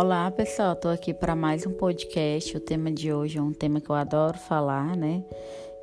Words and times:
Olá 0.00 0.30
pessoal, 0.30 0.72
estou 0.72 0.90
aqui 0.90 1.12
para 1.12 1.36
mais 1.36 1.66
um 1.66 1.72
podcast. 1.72 2.56
O 2.56 2.60
tema 2.60 2.90
de 2.90 3.12
hoje 3.12 3.36
é 3.36 3.42
um 3.42 3.52
tema 3.52 3.82
que 3.82 3.90
eu 3.90 3.94
adoro 3.94 4.38
falar, 4.38 4.96
né? 4.96 5.22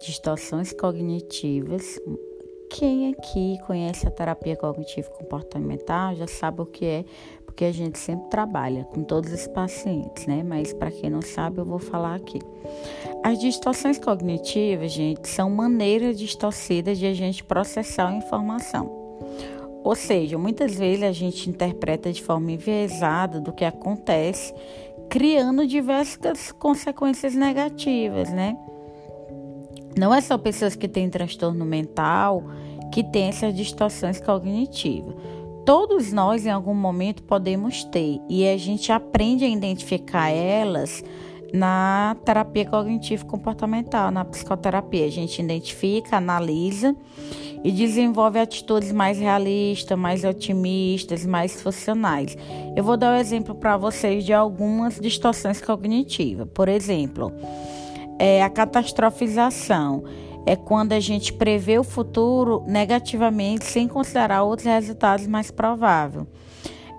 Distorções 0.01 0.73
cognitivas. 0.73 1.99
Quem 2.67 3.13
aqui 3.13 3.59
conhece 3.67 4.07
a 4.07 4.09
terapia 4.09 4.55
cognitivo 4.55 5.11
comportamental 5.11 6.15
já 6.15 6.25
sabe 6.25 6.61
o 6.61 6.65
que 6.65 6.83
é, 6.83 7.05
porque 7.45 7.63
a 7.63 7.71
gente 7.71 7.99
sempre 7.99 8.27
trabalha 8.31 8.85
com 8.85 9.03
todos 9.03 9.31
os 9.31 9.45
pacientes, 9.49 10.25
né? 10.25 10.41
Mas 10.41 10.73
para 10.73 10.89
quem 10.89 11.11
não 11.11 11.21
sabe, 11.21 11.59
eu 11.59 11.65
vou 11.65 11.77
falar 11.77 12.15
aqui. 12.15 12.39
As 13.23 13.37
distorções 13.37 13.99
cognitivas, 13.99 14.93
gente, 14.93 15.29
são 15.29 15.47
maneiras 15.47 16.17
distorcidas 16.17 16.97
de 16.97 17.05
a 17.05 17.13
gente 17.13 17.43
processar 17.43 18.07
a 18.07 18.15
informação. 18.15 19.06
Ou 19.87 19.95
seja, 19.95 20.37
muitas 20.37 20.75
vezes 20.75 21.01
a 21.01 21.13
gente 21.13 21.49
interpreta 21.49 22.11
de 22.11 22.21
forma 22.21 22.51
enviesada 22.51 23.39
do 23.39 23.53
que 23.53 23.63
acontece, 23.63 24.53
criando 25.09 25.65
diversas 25.65 26.51
consequências 26.51 27.33
negativas, 27.33 28.29
né? 28.29 28.57
Não 29.97 30.13
é 30.13 30.19
só 30.19 30.37
pessoas 30.37 30.75
que 30.75 30.89
têm 30.89 31.09
transtorno 31.09 31.63
mental 31.63 32.43
que 32.91 33.01
têm 33.01 33.29
essas 33.29 33.55
distorções 33.55 34.19
cognitivas. 34.19 35.15
Todos 35.65 36.11
nós, 36.11 36.45
em 36.45 36.49
algum 36.49 36.75
momento, 36.75 37.23
podemos 37.23 37.85
ter, 37.85 38.19
e 38.27 38.45
a 38.45 38.57
gente 38.57 38.91
aprende 38.91 39.45
a 39.45 39.47
identificar 39.47 40.29
elas 40.29 41.01
na 41.53 42.17
terapia 42.25 42.65
cognitivo-comportamental, 42.65 44.11
na 44.11 44.25
psicoterapia. 44.25 45.05
A 45.05 45.09
gente 45.09 45.41
identifica, 45.41 46.17
analisa 46.17 46.93
e 47.63 47.71
desenvolve 47.71 48.39
atitudes 48.39 48.91
mais 48.91 49.19
realistas, 49.19 49.97
mais 49.97 50.23
otimistas, 50.23 51.25
mais 51.25 51.61
funcionais. 51.61 52.37
Eu 52.75 52.83
vou 52.83 52.97
dar 52.97 53.15
um 53.15 53.19
exemplo 53.19 53.55
para 53.55 53.77
vocês 53.77 54.23
de 54.23 54.33
algumas 54.33 54.99
distorções 54.99 55.61
cognitivas. 55.61 56.47
Por 56.53 56.69
exemplo, 56.69 57.31
é 58.19 58.43
a 58.43 58.49
catastrofização. 58.49 60.03
É 60.45 60.55
quando 60.55 60.93
a 60.93 60.99
gente 60.99 61.33
prevê 61.33 61.77
o 61.77 61.83
futuro 61.83 62.63
negativamente 62.65 63.65
sem 63.65 63.87
considerar 63.87 64.43
outros 64.43 64.65
resultados 64.65 65.27
mais 65.27 65.51
prováveis. 65.51 66.25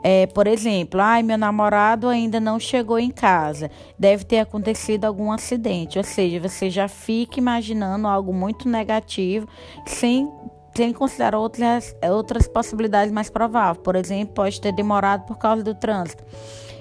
É, 0.03 0.27
por 0.27 0.47
exemplo, 0.47 1.01
ai, 1.01 1.23
meu 1.23 1.37
namorado 1.37 2.09
ainda 2.09 2.39
não 2.39 2.59
chegou 2.59 2.99
em 2.99 3.11
casa, 3.11 3.71
deve 3.99 4.25
ter 4.25 4.39
acontecido 4.39 5.05
algum 5.05 5.33
acidente. 5.33 5.99
Ou 5.99 6.05
seja, 6.05 6.41
você 6.41 6.71
já 6.71 6.89
fica 6.89 7.39
imaginando 7.39 8.07
algo 8.07 8.33
muito 8.33 8.69
negativo 8.69 9.49
sem, 9.87 10.31
sem 10.75 10.93
considerar 10.93 11.37
outras, 11.37 11.97
outras 12.03 12.47
possibilidades 12.47 13.13
mais 13.13 13.29
prováveis. 13.29 13.83
Por 13.83 13.97
exemplo, 13.97 14.35
pode 14.35 14.61
ter 14.61 14.73
demorado 14.73 15.27
por 15.27 15.37
causa 15.39 15.63
do 15.63 15.75
trânsito. 15.75 16.25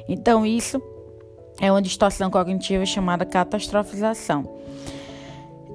Então, 0.08 0.46
isso 0.46 0.82
é 1.60 1.72
uma 1.72 1.82
distorção 1.82 2.30
cognitiva 2.30 2.86
chamada 2.86 3.26
catastrofização. 3.26 4.58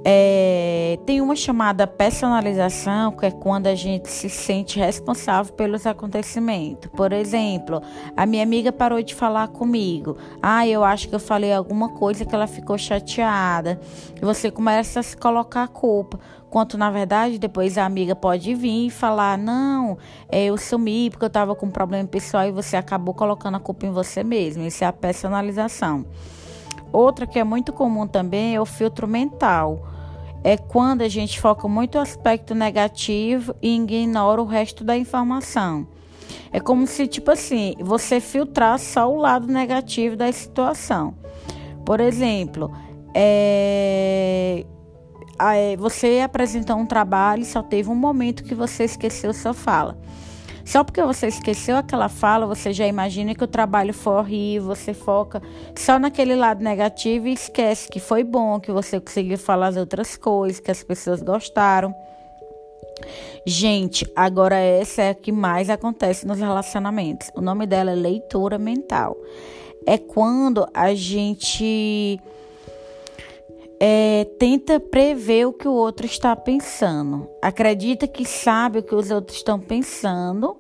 É, 0.05 0.99
tem 1.07 1.21
uma 1.21 1.37
chamada 1.37 1.87
personalização, 1.87 3.13
que 3.13 3.25
é 3.25 3.31
quando 3.31 3.69
a 3.69 3.75
gente 3.75 4.09
se 4.09 4.29
sente 4.29 4.81
responsável 4.81 5.53
pelos 5.53 5.87
acontecimentos. 5.87 6.91
Por 6.91 7.13
exemplo, 7.13 7.81
a 8.17 8.27
minha 8.27 8.43
amiga 8.43 8.73
parou 8.73 9.01
de 9.01 9.15
falar 9.15 9.47
comigo. 9.49 10.17
Ah, 10.43 10.67
eu 10.67 10.83
acho 10.83 11.09
que 11.09 11.15
eu 11.15 11.21
falei 11.21 11.53
alguma 11.53 11.91
coisa 11.91 12.25
que 12.25 12.35
ela 12.35 12.49
ficou 12.49 12.77
chateada. 12.77 13.81
E 14.21 14.25
você 14.25 14.51
começa 14.51 14.99
a 14.99 15.03
se 15.05 15.17
colocar 15.17 15.65
a 15.65 15.69
culpa. 15.69 16.19
Quanto 16.51 16.77
na 16.77 16.91
verdade, 16.91 17.39
depois 17.39 17.79
a 17.79 17.87
amiga 17.87 18.17
pode 18.17 18.55
vir 18.57 18.89
e 18.89 18.91
falar: 18.91 19.39
Não, 19.39 19.97
é, 20.29 20.47
eu 20.47 20.59
sumi 20.59 21.11
porque 21.11 21.25
eu 21.25 21.29
estava 21.29 21.55
com 21.55 21.67
um 21.67 21.71
problema 21.71 22.09
pessoal 22.09 22.45
e 22.45 22.51
você 22.51 22.77
acabou 22.77 23.15
colocando 23.15 23.57
a 23.57 23.61
culpa 23.61 23.87
em 23.87 23.93
você 23.93 24.25
mesmo. 24.25 24.65
Isso 24.65 24.83
é 24.83 24.87
a 24.87 24.93
personalização. 24.93 26.05
Outra 26.93 27.27
que 27.27 27.39
é 27.39 27.45
muito 27.45 27.73
comum 27.73 28.07
também 28.07 28.55
é 28.55 28.61
o 28.61 28.67
filtro 28.67 29.09
mental 29.09 29.92
é 30.45 30.57
quando 30.57 31.03
a 31.03 31.09
gente 31.09 31.41
foca 31.41 31.69
muito 31.69 31.97
no 31.97 32.03
aspecto 32.03 32.55
negativo 32.55 33.55
e 33.63 33.77
ignora 33.77 34.43
o 34.43 34.45
resto 34.45 34.83
da 34.83 34.97
informação. 34.97 35.87
É 36.53 36.61
como 36.61 36.87
se, 36.87 37.07
tipo 37.07 37.31
assim, 37.31 37.75
você 37.81 38.21
filtrasse 38.21 38.93
só 38.93 39.11
o 39.11 39.17
lado 39.17 39.47
negativo 39.47 40.17
da 40.17 40.31
situação. 40.33 41.15
Por 41.85 42.01
exemplo, 42.01 42.71
é, 43.15 44.65
é, 45.41 45.77
você 45.77 46.21
apresentou 46.25 46.77
um 46.77 46.87
trabalho 46.87 47.43
e 47.43 47.47
só 47.47 47.63
teve 47.63 47.89
um 47.89 47.95
momento 47.95 48.45
que 48.45 48.55
você 48.55 48.85
esqueceu 48.85 49.33
sua 49.33 49.55
fala. 49.55 49.99
Só 50.65 50.85
porque 50.85 51.03
você 51.03 51.27
esqueceu 51.27 51.77
aquela 51.77 52.09
fala, 52.09 52.47
você 52.47 52.73
já 52.73 52.87
imagina 52.87 53.35
que 53.35 53.45
o 53.45 53.49
trabalho 53.49 53.93
foi 53.93 54.15
horrível, 54.15 54.69
você 54.69 54.95
foca 54.95 55.43
só 55.77 55.99
naquele 55.99 56.35
lado 56.35 56.63
negativo 56.63 57.27
e 57.29 57.33
esquece 57.33 57.89
que 57.89 57.99
foi 57.99 58.23
bom, 58.23 58.61
que 58.61 58.71
você 58.71 59.01
conseguiu 59.01 59.39
falar 59.39 59.69
as 59.69 59.77
outras 59.77 60.17
coisas, 60.17 60.61
que 60.61 60.71
as 60.71 60.83
pessoas 60.83 61.23
gostaram. 61.23 61.95
Gente, 63.45 64.07
agora 64.15 64.57
essa 64.57 65.03
é 65.03 65.11
a 65.11 65.15
que 65.15 65.33
mais 65.33 65.69
acontece 65.69 66.27
nos 66.27 66.39
relacionamentos. 66.39 67.31
O 67.35 67.41
nome 67.41 67.67
dela 67.67 67.91
é 67.91 67.95
leitura 67.95 68.59
mental. 68.59 69.17
É 69.87 69.99
quando 69.99 70.67
a 70.73 70.95
gente 70.95 72.21
é, 73.85 74.27
tenta 74.39 74.79
prever 74.79 75.45
o 75.45 75.53
que 75.53 75.67
o 75.67 75.73
outro 75.73 76.07
está 76.07 76.37
pensando, 76.37 77.29
acredita 77.43 78.07
que 78.07 78.25
sabe 78.25 78.79
o 78.79 78.83
que 78.85 78.95
os 78.95 79.11
outros 79.11 79.39
estão 79.39 79.59
pensando 79.59 80.57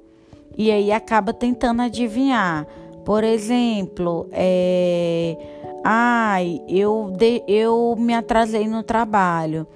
e 0.59 0.72
aí 0.72 0.91
acaba 0.91 1.33
tentando 1.33 1.83
adivinhar. 1.83 2.66
Por 3.05 3.22
exemplo, 3.22 4.28
é, 4.33 5.37
ai, 5.84 6.62
eu, 6.69 7.15
de, 7.16 7.44
eu 7.47 7.94
me 7.97 8.12
atrasei 8.12 8.66
no 8.66 8.83
trabalho. 8.83 9.69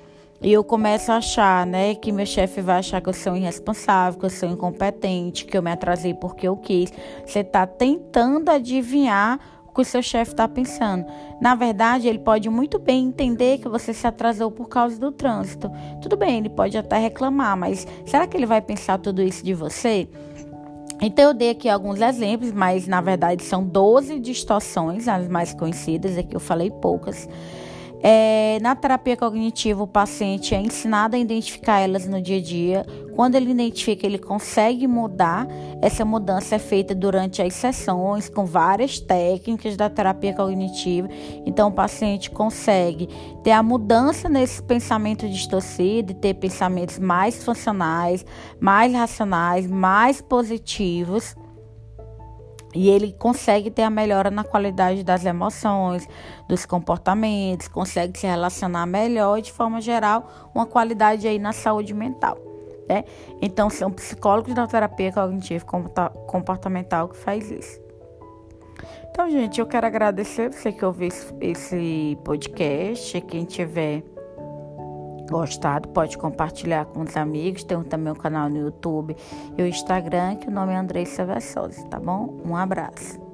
E 0.42 0.52
eu 0.52 0.64
começo 0.64 1.12
a 1.12 1.18
achar, 1.18 1.64
né, 1.64 1.94
que 1.94 2.10
meu 2.10 2.26
chefe 2.26 2.60
vai 2.60 2.78
achar 2.78 3.00
que 3.00 3.08
eu 3.08 3.12
sou 3.12 3.36
irresponsável, 3.36 4.18
que 4.18 4.26
eu 4.26 4.30
sou 4.30 4.48
incompetente, 4.48 5.44
que 5.44 5.56
eu 5.56 5.62
me 5.62 5.70
atrasei 5.70 6.14
porque 6.14 6.48
eu 6.48 6.56
quis. 6.56 6.92
Você 7.24 7.40
está 7.40 7.64
tentando 7.64 8.50
adivinhar 8.50 9.55
que 9.76 9.82
o 9.82 9.84
seu 9.84 10.02
chefe 10.02 10.32
está 10.32 10.48
pensando. 10.48 11.04
Na 11.38 11.54
verdade, 11.54 12.08
ele 12.08 12.18
pode 12.18 12.48
muito 12.48 12.78
bem 12.78 13.04
entender 13.04 13.58
que 13.58 13.68
você 13.68 13.92
se 13.92 14.06
atrasou 14.06 14.50
por 14.50 14.70
causa 14.70 14.98
do 14.98 15.12
trânsito. 15.12 15.70
Tudo 16.00 16.16
bem, 16.16 16.38
ele 16.38 16.48
pode 16.48 16.78
até 16.78 16.98
reclamar, 16.98 17.54
mas 17.58 17.86
será 18.06 18.26
que 18.26 18.34
ele 18.34 18.46
vai 18.46 18.62
pensar 18.62 18.96
tudo 18.98 19.22
isso 19.22 19.44
de 19.44 19.52
você? 19.52 20.08
Então, 20.98 21.26
eu 21.26 21.34
dei 21.34 21.50
aqui 21.50 21.68
alguns 21.68 22.00
exemplos, 22.00 22.52
mas 22.52 22.88
na 22.88 23.02
verdade 23.02 23.44
são 23.44 23.62
12 23.62 24.18
distorções, 24.18 25.06
as 25.06 25.28
mais 25.28 25.52
conhecidas, 25.52 26.16
aqui 26.16 26.34
eu 26.34 26.40
falei 26.40 26.70
poucas. 26.70 27.28
É, 28.02 28.58
na 28.60 28.74
terapia 28.76 29.16
cognitiva, 29.16 29.82
o 29.82 29.86
paciente 29.86 30.54
é 30.54 30.60
ensinado 30.60 31.16
a 31.16 31.18
identificar 31.18 31.80
elas 31.80 32.06
no 32.06 32.20
dia 32.20 32.36
a 32.38 32.42
dia. 32.42 32.86
Quando 33.14 33.34
ele 33.34 33.50
identifica, 33.50 34.06
ele 34.06 34.18
consegue 34.18 34.86
mudar. 34.86 35.46
Essa 35.80 36.04
mudança 36.04 36.56
é 36.56 36.58
feita 36.58 36.94
durante 36.94 37.40
as 37.40 37.54
sessões, 37.54 38.28
com 38.28 38.44
várias 38.44 39.00
técnicas 39.00 39.76
da 39.76 39.88
terapia 39.88 40.34
cognitiva. 40.34 41.08
Então, 41.46 41.68
o 41.68 41.72
paciente 41.72 42.30
consegue 42.30 43.08
ter 43.42 43.52
a 43.52 43.62
mudança 43.62 44.28
nesse 44.28 44.62
pensamento 44.62 45.28
distorcido 45.28 46.14
ter 46.14 46.34
pensamentos 46.34 46.98
mais 46.98 47.42
funcionais, 47.42 48.24
mais 48.60 48.92
racionais, 48.92 49.66
mais 49.66 50.20
positivos 50.20 51.34
e 52.76 52.90
ele 52.90 53.12
consegue 53.18 53.70
ter 53.70 53.82
a 53.82 53.90
melhora 53.90 54.30
na 54.30 54.44
qualidade 54.44 55.02
das 55.02 55.24
emoções, 55.24 56.06
dos 56.46 56.66
comportamentos, 56.66 57.68
consegue 57.68 58.18
se 58.18 58.26
relacionar 58.26 58.84
melhor 58.84 59.38
e, 59.38 59.42
de 59.42 59.52
forma 59.52 59.80
geral, 59.80 60.50
uma 60.54 60.66
qualidade 60.66 61.26
aí 61.26 61.38
na 61.38 61.52
saúde 61.52 61.94
mental. 61.94 62.36
Né? 62.86 63.04
Então, 63.40 63.70
são 63.70 63.90
psicólogos 63.90 64.54
da 64.54 64.66
terapia 64.66 65.10
cognitiva 65.10 65.64
comportamental 66.26 67.08
que 67.08 67.16
faz 67.16 67.50
isso. 67.50 67.80
Então, 69.10 69.30
gente, 69.30 69.58
eu 69.58 69.66
quero 69.66 69.86
agradecer 69.86 70.52
você 70.52 70.70
que 70.70 70.84
ouviu 70.84 71.08
esse 71.40 72.18
podcast. 72.22 73.18
Quem 73.22 73.46
tiver 73.46 74.04
gostado, 75.30 75.88
pode 75.88 76.16
compartilhar 76.16 76.86
com 76.86 77.02
os 77.02 77.16
amigos. 77.16 77.64
Tem 77.64 77.82
também 77.82 78.12
o 78.12 78.16
canal 78.16 78.48
no 78.48 78.58
YouTube 78.58 79.16
e 79.56 79.62
o 79.62 79.66
Instagram, 79.66 80.36
que 80.36 80.48
o 80.48 80.50
nome 80.50 80.72
é 80.72 80.76
Andressa 80.76 81.24
Versosa, 81.24 81.84
tá 81.88 81.98
bom? 81.98 82.40
Um 82.44 82.56
abraço. 82.56 83.25